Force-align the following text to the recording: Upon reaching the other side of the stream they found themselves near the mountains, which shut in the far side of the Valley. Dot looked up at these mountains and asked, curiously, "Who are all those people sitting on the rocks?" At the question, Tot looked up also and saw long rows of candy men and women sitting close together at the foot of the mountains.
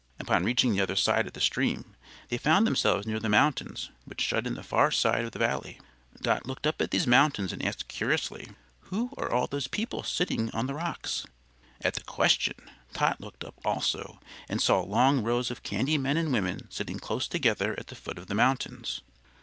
Upon 0.19 0.43
reaching 0.43 0.71
the 0.71 0.81
other 0.81 0.95
side 0.95 1.27
of 1.27 1.33
the 1.33 1.39
stream 1.39 1.95
they 2.29 2.39
found 2.39 2.65
themselves 2.65 3.05
near 3.05 3.19
the 3.19 3.29
mountains, 3.29 3.91
which 4.03 4.19
shut 4.19 4.47
in 4.47 4.55
the 4.55 4.63
far 4.63 4.89
side 4.89 5.25
of 5.25 5.31
the 5.31 5.37
Valley. 5.37 5.79
Dot 6.23 6.47
looked 6.47 6.65
up 6.65 6.81
at 6.81 6.89
these 6.89 7.05
mountains 7.05 7.53
and 7.53 7.63
asked, 7.63 7.87
curiously, 7.87 8.47
"Who 8.89 9.11
are 9.15 9.29
all 9.31 9.45
those 9.45 9.67
people 9.67 10.01
sitting 10.01 10.49
on 10.55 10.65
the 10.65 10.73
rocks?" 10.73 11.27
At 11.81 11.93
the 11.93 12.01
question, 12.03 12.55
Tot 12.95 13.21
looked 13.21 13.43
up 13.43 13.59
also 13.63 14.19
and 14.49 14.59
saw 14.59 14.81
long 14.81 15.21
rows 15.23 15.51
of 15.51 15.61
candy 15.61 15.99
men 15.99 16.17
and 16.17 16.33
women 16.33 16.65
sitting 16.71 16.97
close 16.97 17.27
together 17.27 17.75
at 17.79 17.85
the 17.85 17.95
foot 17.95 18.17
of 18.17 18.25
the 18.25 18.33
mountains. 18.33 19.01